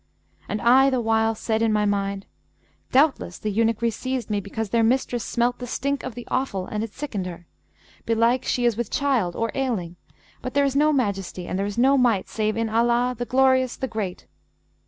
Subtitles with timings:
[0.49, 2.25] And I the while said in my mind,
[2.91, 6.83] 'Doubtless the eunuchry seized me, because their mistress smelt the stink of the offal and
[6.83, 7.45] it sickened her.
[8.07, 9.97] Belike she is with child or ailing;
[10.41, 13.75] but there is no Majesty and there is no Might save in Allah, the Glorious,
[13.77, 14.25] the Great!'